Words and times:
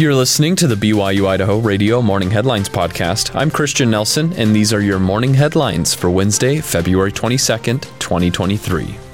You're 0.00 0.14
listening 0.14 0.54
to 0.54 0.68
the 0.68 0.76
BYU 0.76 1.26
Idaho 1.26 1.58
Radio 1.58 2.00
Morning 2.00 2.30
Headlines 2.30 2.68
Podcast. 2.68 3.34
I'm 3.34 3.50
Christian 3.50 3.90
Nelson, 3.90 4.32
and 4.34 4.54
these 4.54 4.72
are 4.72 4.80
your 4.80 5.00
morning 5.00 5.34
headlines 5.34 5.92
for 5.92 6.08
Wednesday, 6.08 6.60
February 6.60 7.10
22nd, 7.10 7.80
2023. 7.98 9.07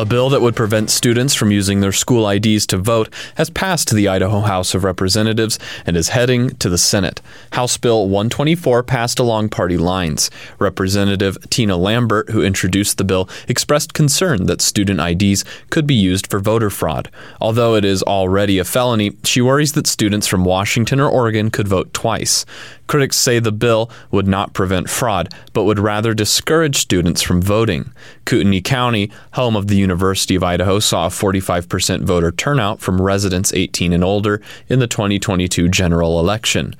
A 0.00 0.06
bill 0.06 0.30
that 0.30 0.40
would 0.40 0.56
prevent 0.56 0.88
students 0.88 1.34
from 1.34 1.50
using 1.50 1.80
their 1.80 1.92
school 1.92 2.26
IDs 2.26 2.66
to 2.68 2.78
vote 2.78 3.12
has 3.34 3.50
passed 3.50 3.94
the 3.94 4.08
Idaho 4.08 4.40
House 4.40 4.74
of 4.74 4.82
Representatives 4.82 5.58
and 5.84 5.94
is 5.94 6.08
heading 6.08 6.56
to 6.56 6.70
the 6.70 6.78
Senate. 6.78 7.20
House 7.52 7.76
Bill 7.76 8.08
124 8.08 8.82
passed 8.82 9.18
along 9.18 9.50
party 9.50 9.76
lines. 9.76 10.30
Representative 10.58 11.36
Tina 11.50 11.76
Lambert, 11.76 12.30
who 12.30 12.42
introduced 12.42 12.96
the 12.96 13.04
bill, 13.04 13.28
expressed 13.46 13.92
concern 13.92 14.46
that 14.46 14.62
student 14.62 15.00
IDs 15.00 15.44
could 15.68 15.86
be 15.86 15.96
used 15.96 16.28
for 16.28 16.40
voter 16.40 16.70
fraud. 16.70 17.10
Although 17.38 17.74
it 17.74 17.84
is 17.84 18.02
already 18.04 18.58
a 18.58 18.64
felony, 18.64 19.12
she 19.22 19.42
worries 19.42 19.74
that 19.74 19.86
students 19.86 20.26
from 20.26 20.46
Washington 20.46 20.98
or 20.98 21.10
Oregon 21.10 21.50
could 21.50 21.68
vote 21.68 21.92
twice. 21.92 22.46
Critics 22.86 23.18
say 23.18 23.38
the 23.38 23.52
bill 23.52 23.90
would 24.10 24.26
not 24.26 24.54
prevent 24.54 24.88
fraud, 24.88 25.32
but 25.52 25.64
would 25.64 25.78
rather 25.78 26.14
discourage 26.14 26.78
students 26.78 27.20
from 27.20 27.42
voting. 27.42 27.92
Kootenai 28.24 28.62
County, 28.62 29.12
home 29.32 29.54
of 29.56 29.66
the 29.66 29.76
University 29.76 29.89
of 29.90 30.44
Idaho, 30.44 30.78
saw 30.78 31.06
a 31.06 31.10
45% 31.10 32.02
voter 32.02 32.30
turnout 32.30 32.80
from 32.80 33.00
residents 33.00 33.52
18 33.52 33.92
and 33.92 34.04
older 34.04 34.40
in 34.68 34.78
the 34.78 34.86
2022 34.86 35.68
general 35.68 36.18
election. 36.20 36.74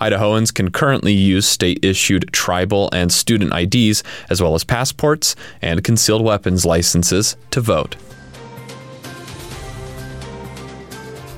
Idahoans 0.00 0.52
can 0.52 0.70
currently 0.70 1.12
use 1.12 1.46
state 1.46 1.84
issued 1.84 2.32
tribal 2.32 2.88
and 2.92 3.12
student 3.12 3.52
IDs, 3.52 4.02
as 4.28 4.42
well 4.42 4.54
as 4.54 4.64
passports 4.64 5.36
and 5.62 5.84
concealed 5.84 6.22
weapons 6.22 6.66
licenses, 6.66 7.36
to 7.50 7.60
vote. 7.60 7.96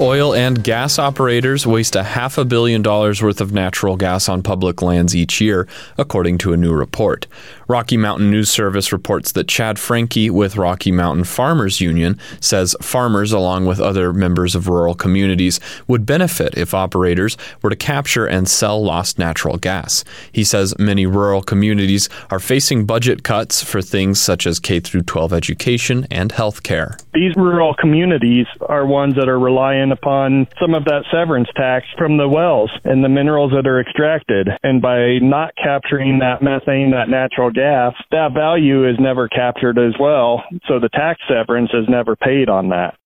Oil 0.01 0.33
and 0.33 0.63
gas 0.63 0.97
operators 0.97 1.67
waste 1.67 1.97
a 1.97 2.05
half 2.05 2.39
a 2.39 2.45
billion 2.45 2.83
dollars 2.83 3.21
worth 3.21 3.41
of 3.41 3.53
natural 3.53 3.97
gas 3.97 4.29
on 4.29 4.45
public 4.45 4.81
lands 4.81 5.17
each 5.17 5.41
year, 5.41 5.67
according 5.97 6.39
to 6.39 6.53
a 6.53 6.57
new 6.57 6.73
report. 6.73 7.27
Rocky 7.69 7.99
Mountain 7.99 8.31
News 8.31 8.49
Service 8.49 8.95
reports 8.95 9.33
that 9.33 9.47
Chad 9.47 9.79
Franke 9.79 10.31
with 10.31 10.57
Rocky 10.57 10.91
Mountain 10.91 11.25
Farmers 11.25 11.83
Union 11.83 12.19
says 12.41 12.75
farmers, 12.81 13.31
along 13.31 13.67
with 13.67 13.79
other 13.79 14.15
members 14.15 14.55
of 14.55 14.69
rural 14.69 14.95
communities, 14.95 15.61
would 15.87 16.07
benefit 16.07 16.57
if 16.57 16.73
operators 16.73 17.37
were 17.61 17.69
to 17.69 17.77
capture 17.77 18.25
and 18.25 18.49
sell 18.49 18.83
lost 18.83 19.19
natural 19.19 19.59
gas. 19.59 20.03
He 20.33 20.45
says 20.45 20.79
many 20.79 21.05
rural 21.05 21.43
communities 21.43 22.09
are 22.31 22.41
facing 22.41 22.87
budget 22.87 23.23
cuts 23.23 23.63
for 23.63 23.83
things 23.83 24.19
such 24.19 24.47
as 24.47 24.59
K 24.59 24.81
12 24.81 25.35
education 25.35 26.07
and 26.11 26.33
health 26.33 26.63
care. 26.63 26.97
These 27.13 27.37
rural 27.37 27.75
communities 27.75 28.47
are 28.63 28.87
ones 28.87 29.15
that 29.17 29.29
are 29.29 29.39
relying 29.39 29.93
upon 29.93 30.47
some 30.59 30.73
of 30.73 30.87
that 30.87 31.05
severance 31.13 31.49
tax 31.55 31.85
from 31.99 32.17
the 32.17 32.29
wells 32.29 32.71
and 32.85 33.05
the 33.05 33.11
minerals 33.11 33.53
that 33.53 33.67
are 33.67 33.79
extracted. 33.79 34.49
And 34.63 34.81
by 34.81 35.19
not 35.21 35.53
capturing 35.63 36.21
that 36.21 36.41
methane, 36.41 36.93
that 36.93 37.11
natural 37.11 37.51
gas, 37.59 37.95
that 38.13 38.33
value 38.35 38.89
is 38.89 38.97
never 39.01 39.29
captured 39.29 39.79
as 39.79 39.95
well. 39.99 40.45
So 40.67 40.79
the 40.79 40.89
tax 40.89 41.21
severance 41.29 41.71
is 41.75 41.89
never 41.89 42.15
paid 42.15 42.49
on 42.49 42.69
that. 42.69 42.97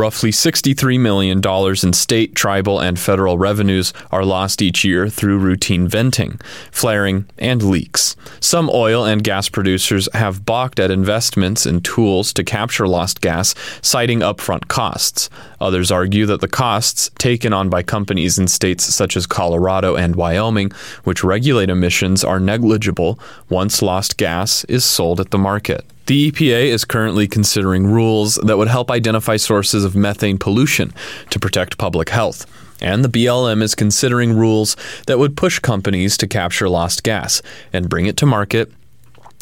Roughly 0.00 0.30
$63 0.30 0.98
million 0.98 1.42
in 1.82 1.92
state, 1.92 2.34
tribal, 2.34 2.80
and 2.80 2.98
federal 2.98 3.36
revenues 3.36 3.92
are 4.10 4.24
lost 4.24 4.62
each 4.62 4.82
year 4.82 5.10
through 5.10 5.36
routine 5.36 5.86
venting, 5.86 6.40
flaring, 6.72 7.26
and 7.36 7.62
leaks. 7.62 8.16
Some 8.40 8.70
oil 8.72 9.04
and 9.04 9.22
gas 9.22 9.50
producers 9.50 10.08
have 10.14 10.46
balked 10.46 10.80
at 10.80 10.90
investments 10.90 11.66
in 11.66 11.82
tools 11.82 12.32
to 12.32 12.42
capture 12.42 12.88
lost 12.88 13.20
gas, 13.20 13.54
citing 13.82 14.20
upfront 14.20 14.68
costs. 14.68 15.28
Others 15.60 15.90
argue 15.90 16.24
that 16.24 16.40
the 16.40 16.48
costs 16.48 17.10
taken 17.18 17.52
on 17.52 17.68
by 17.68 17.82
companies 17.82 18.38
in 18.38 18.48
states 18.48 18.84
such 18.84 19.18
as 19.18 19.26
Colorado 19.26 19.96
and 19.96 20.16
Wyoming, 20.16 20.70
which 21.04 21.22
regulate 21.22 21.68
emissions, 21.68 22.24
are 22.24 22.40
negligible 22.40 23.18
once 23.50 23.82
lost 23.82 24.16
gas 24.16 24.64
is 24.64 24.82
sold 24.82 25.20
at 25.20 25.30
the 25.30 25.36
market. 25.36 25.84
The 26.10 26.32
EPA 26.32 26.64
is 26.64 26.84
currently 26.84 27.28
considering 27.28 27.86
rules 27.86 28.34
that 28.42 28.56
would 28.58 28.66
help 28.66 28.90
identify 28.90 29.36
sources 29.36 29.84
of 29.84 29.94
methane 29.94 30.38
pollution 30.38 30.92
to 31.30 31.38
protect 31.38 31.78
public 31.78 32.08
health. 32.08 32.46
And 32.82 33.04
the 33.04 33.08
BLM 33.08 33.62
is 33.62 33.76
considering 33.76 34.32
rules 34.32 34.76
that 35.06 35.20
would 35.20 35.36
push 35.36 35.60
companies 35.60 36.16
to 36.16 36.26
capture 36.26 36.68
lost 36.68 37.04
gas 37.04 37.42
and 37.72 37.88
bring 37.88 38.06
it 38.06 38.16
to 38.16 38.26
market 38.26 38.72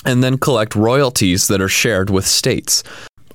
and 0.05 0.23
then 0.23 0.37
collect 0.37 0.75
royalties 0.75 1.49
that 1.49 1.63
are 1.63 1.69
shared 1.69 2.11
with 2.11 2.27
states. 2.27 2.85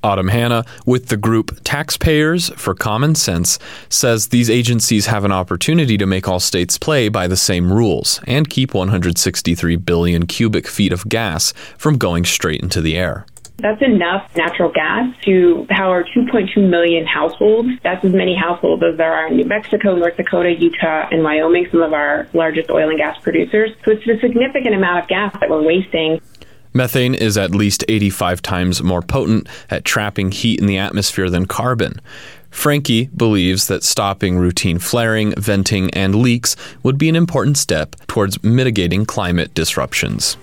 Autumn 0.04 0.28
Hanna 0.28 0.66
with 0.84 1.08
the 1.08 1.16
group 1.16 1.58
Taxpayers 1.64 2.50
for 2.50 2.74
Common 2.74 3.14
Sense 3.14 3.58
says 3.88 4.28
these 4.28 4.50
agencies 4.50 5.06
have 5.06 5.24
an 5.24 5.32
opportunity 5.32 5.96
to 5.96 6.04
make 6.04 6.28
all 6.28 6.40
states 6.40 6.76
play 6.76 7.08
by 7.08 7.26
the 7.26 7.38
same 7.38 7.72
rules 7.72 8.20
and 8.26 8.50
keep 8.50 8.74
163 8.74 9.76
billion 9.76 10.26
cubic 10.26 10.68
feet 10.68 10.92
of 10.92 11.08
gas 11.08 11.54
from 11.78 11.96
going 11.96 12.26
straight 12.26 12.60
into 12.60 12.82
the 12.82 12.98
air. 12.98 13.24
That's 13.58 13.80
enough 13.80 14.28
natural 14.36 14.70
gas 14.70 15.14
to 15.24 15.64
power 15.70 16.04
2.2 16.04 16.68
million 16.68 17.06
households. 17.06 17.68
That's 17.82 18.04
as 18.04 18.12
many 18.12 18.34
households 18.36 18.82
as 18.82 18.98
there 18.98 19.14
are 19.14 19.28
in 19.28 19.36
New 19.36 19.44
Mexico, 19.44 19.94
North 19.94 20.16
Dakota, 20.16 20.52
Utah, 20.52 21.08
and 21.10 21.22
Wyoming, 21.22 21.68
some 21.70 21.80
of 21.80 21.92
our 21.92 22.28
largest 22.34 22.68
oil 22.68 22.90
and 22.90 22.98
gas 22.98 23.16
producers. 23.22 23.70
So 23.84 23.92
it's 23.92 24.06
a 24.08 24.18
significant 24.20 24.74
amount 24.74 25.04
of 25.04 25.08
gas 25.08 25.32
that 25.40 25.48
we're 25.48 25.62
wasting. 25.62 26.20
Methane 26.76 27.14
is 27.14 27.38
at 27.38 27.52
least 27.52 27.84
85 27.88 28.42
times 28.42 28.82
more 28.82 29.00
potent 29.00 29.48
at 29.70 29.84
trapping 29.84 30.32
heat 30.32 30.58
in 30.58 30.66
the 30.66 30.76
atmosphere 30.76 31.30
than 31.30 31.46
carbon. 31.46 32.00
Franke 32.50 33.08
believes 33.16 33.68
that 33.68 33.84
stopping 33.84 34.38
routine 34.38 34.80
flaring, 34.80 35.34
venting, 35.38 35.88
and 35.90 36.16
leaks 36.16 36.56
would 36.82 36.98
be 36.98 37.08
an 37.08 37.14
important 37.14 37.58
step 37.58 37.94
towards 38.08 38.42
mitigating 38.42 39.06
climate 39.06 39.54
disruptions. 39.54 40.36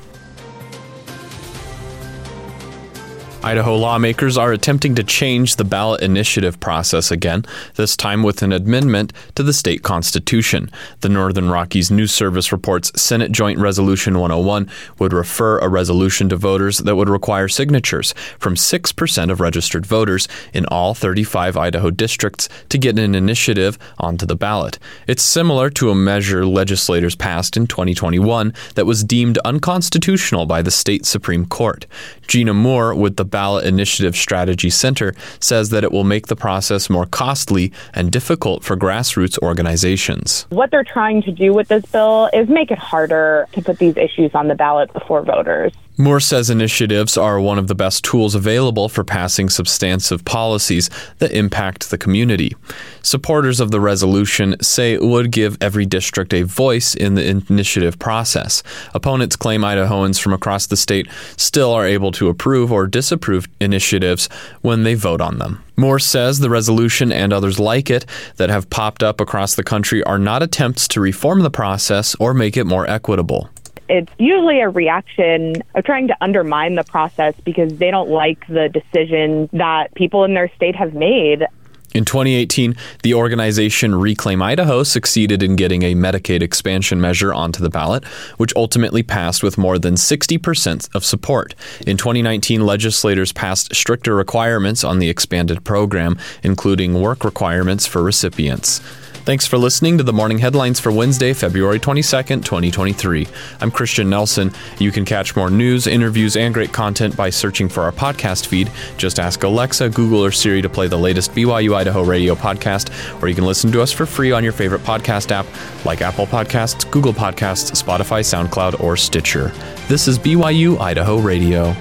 Idaho 3.43 3.75
lawmakers 3.75 4.37
are 4.37 4.51
attempting 4.51 4.93
to 4.93 5.03
change 5.03 5.55
the 5.55 5.63
ballot 5.63 6.01
initiative 6.01 6.59
process 6.59 7.09
again, 7.09 7.43
this 7.73 7.97
time 7.97 8.21
with 8.21 8.43
an 8.43 8.53
amendment 8.53 9.13
to 9.33 9.41
the 9.41 9.51
state 9.51 9.81
constitution. 9.81 10.69
The 10.99 11.09
Northern 11.09 11.49
Rockies 11.49 11.89
News 11.89 12.11
Service 12.11 12.51
reports 12.51 12.91
Senate 13.01 13.31
Joint 13.31 13.57
Resolution 13.57 14.19
101 14.19 14.69
would 14.99 15.11
refer 15.11 15.57
a 15.57 15.67
resolution 15.69 16.29
to 16.29 16.35
voters 16.35 16.77
that 16.79 16.95
would 16.95 17.09
require 17.09 17.47
signatures 17.47 18.13
from 18.37 18.53
6% 18.53 19.31
of 19.31 19.39
registered 19.39 19.87
voters 19.87 20.27
in 20.53 20.67
all 20.67 20.93
35 20.93 21.57
Idaho 21.57 21.89
districts 21.89 22.47
to 22.69 22.77
get 22.77 22.99
an 22.99 23.15
initiative 23.15 23.79
onto 23.97 24.27
the 24.27 24.35
ballot. 24.35 24.77
It's 25.07 25.23
similar 25.23 25.71
to 25.71 25.89
a 25.89 25.95
measure 25.95 26.45
legislators 26.45 27.15
passed 27.15 27.57
in 27.57 27.65
2021 27.65 28.53
that 28.75 28.85
was 28.85 29.03
deemed 29.03 29.39
unconstitutional 29.39 30.45
by 30.45 30.61
the 30.61 30.69
state 30.69 31.07
Supreme 31.07 31.47
Court. 31.47 31.87
Gina 32.27 32.53
Moore 32.53 32.93
with 32.93 33.15
the 33.15 33.30
Ballot 33.31 33.65
Initiative 33.65 34.15
Strategy 34.15 34.69
Center 34.69 35.15
says 35.39 35.69
that 35.69 35.83
it 35.83 35.91
will 35.91 36.03
make 36.03 36.27
the 36.27 36.35
process 36.35 36.89
more 36.89 37.05
costly 37.05 37.71
and 37.93 38.11
difficult 38.11 38.63
for 38.63 38.75
grassroots 38.75 39.39
organizations. 39.39 40.45
What 40.49 40.69
they're 40.69 40.83
trying 40.83 41.23
to 41.23 41.31
do 41.31 41.53
with 41.53 41.69
this 41.69 41.85
bill 41.85 42.29
is 42.33 42.47
make 42.49 42.69
it 42.69 42.77
harder 42.77 43.47
to 43.53 43.61
put 43.61 43.79
these 43.79 43.97
issues 43.97 44.31
on 44.35 44.47
the 44.47 44.55
ballot 44.55 44.93
before 44.93 45.23
voters. 45.23 45.73
Moore 46.01 46.19
says 46.19 46.49
initiatives 46.49 47.15
are 47.15 47.39
one 47.39 47.59
of 47.59 47.67
the 47.67 47.75
best 47.75 48.03
tools 48.03 48.33
available 48.33 48.89
for 48.89 49.03
passing 49.03 49.49
substantive 49.49 50.25
policies 50.25 50.89
that 51.19 51.31
impact 51.31 51.91
the 51.91 51.97
community. 51.97 52.55
Supporters 53.03 53.59
of 53.59 53.69
the 53.69 53.79
resolution 53.79 54.55
say 54.63 54.93
it 54.93 55.03
would 55.03 55.29
give 55.29 55.59
every 55.61 55.85
district 55.85 56.33
a 56.33 56.41
voice 56.41 56.95
in 56.95 57.13
the 57.13 57.43
initiative 57.51 57.99
process. 57.99 58.63
Opponents 58.95 59.35
claim 59.35 59.61
Idahoans 59.61 60.19
from 60.19 60.33
across 60.33 60.65
the 60.65 60.75
state 60.75 61.07
still 61.37 61.71
are 61.71 61.85
able 61.85 62.11
to 62.13 62.29
approve 62.29 62.71
or 62.71 62.87
disapprove 62.87 63.47
initiatives 63.59 64.27
when 64.61 64.81
they 64.81 64.95
vote 64.95 65.21
on 65.21 65.37
them. 65.37 65.63
Moore 65.77 65.99
says 65.99 66.39
the 66.39 66.49
resolution 66.49 67.11
and 67.11 67.31
others 67.31 67.59
like 67.59 67.91
it 67.91 68.07
that 68.37 68.49
have 68.49 68.71
popped 68.71 69.03
up 69.03 69.21
across 69.21 69.53
the 69.53 69.63
country 69.63 70.03
are 70.05 70.17
not 70.17 70.41
attempts 70.41 70.87
to 70.87 70.99
reform 70.99 71.41
the 71.41 71.51
process 71.51 72.15
or 72.19 72.33
make 72.33 72.57
it 72.57 72.65
more 72.65 72.89
equitable 72.89 73.51
it's 73.91 74.13
usually 74.17 74.61
a 74.61 74.69
reaction 74.69 75.55
of 75.75 75.83
trying 75.83 76.07
to 76.07 76.15
undermine 76.21 76.75
the 76.75 76.83
process 76.85 77.35
because 77.43 77.77
they 77.77 77.91
don't 77.91 78.09
like 78.09 78.47
the 78.47 78.69
decision 78.69 79.49
that 79.51 79.93
people 79.95 80.23
in 80.23 80.33
their 80.33 80.49
state 80.55 80.77
have 80.77 80.93
made. 80.93 81.45
In 81.93 82.05
2018, 82.05 82.73
the 83.03 83.13
organization 83.13 83.93
Reclaim 83.93 84.41
Idaho 84.41 84.83
succeeded 84.83 85.43
in 85.43 85.57
getting 85.57 85.83
a 85.83 85.93
Medicaid 85.93 86.41
expansion 86.41 87.01
measure 87.01 87.33
onto 87.33 87.61
the 87.61 87.69
ballot, 87.69 88.05
which 88.37 88.55
ultimately 88.55 89.03
passed 89.03 89.43
with 89.43 89.57
more 89.57 89.77
than 89.77 89.95
60% 89.95 90.95
of 90.95 91.03
support. 91.03 91.53
In 91.85 91.97
2019, 91.97 92.65
legislators 92.65 93.33
passed 93.33 93.75
stricter 93.75 94.15
requirements 94.15 94.85
on 94.85 94.99
the 94.99 95.09
expanded 95.09 95.65
program, 95.65 96.17
including 96.43 97.01
work 97.01 97.25
requirements 97.25 97.85
for 97.85 98.01
recipients. 98.01 98.79
Thanks 99.23 99.45
for 99.45 99.59
listening 99.59 99.99
to 99.99 100.03
the 100.03 100.11
morning 100.11 100.39
headlines 100.39 100.79
for 100.79 100.91
Wednesday, 100.91 101.33
February 101.33 101.79
22nd, 101.79 102.43
2023. 102.43 103.27
I'm 103.59 103.69
Christian 103.69 104.09
Nelson. 104.09 104.51
You 104.79 104.91
can 104.91 105.05
catch 105.05 105.35
more 105.35 105.51
news, 105.51 105.85
interviews, 105.85 106.35
and 106.35 106.51
great 106.51 106.73
content 106.73 107.15
by 107.15 107.29
searching 107.29 107.69
for 107.69 107.83
our 107.83 107.91
podcast 107.91 108.47
feed. 108.47 108.71
Just 108.97 109.19
ask 109.19 109.43
Alexa, 109.43 109.89
Google, 109.89 110.25
or 110.25 110.31
Siri 110.31 110.63
to 110.63 110.69
play 110.69 110.87
the 110.87 110.97
latest 110.97 111.33
BYU 111.33 111.75
Idaho 111.75 112.03
radio 112.03 112.33
podcast, 112.33 112.89
or 113.21 113.27
you 113.27 113.35
can 113.35 113.45
listen 113.45 113.71
to 113.73 113.81
us 113.81 113.91
for 113.91 114.07
free 114.07 114.31
on 114.31 114.43
your 114.43 114.53
favorite 114.53 114.81
podcast 114.81 115.29
app 115.29 115.45
like 115.85 116.01
Apple 116.01 116.25
Podcasts, 116.25 116.89
Google 116.89 117.13
Podcasts, 117.13 117.71
Spotify, 117.79 118.21
SoundCloud, 118.23 118.81
or 118.81 118.97
Stitcher. 118.97 119.49
This 119.87 120.07
is 120.07 120.17
BYU 120.17 120.79
Idaho 120.79 121.19
Radio. 121.19 121.75